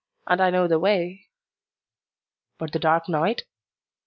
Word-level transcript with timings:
And 0.25 0.41
I 0.41 0.49
know 0.49 0.67
the 0.67 0.79
way." 0.79 1.27
"But 2.57 2.71
the 2.71 2.79
dark 2.79 3.07
night?" 3.07 3.43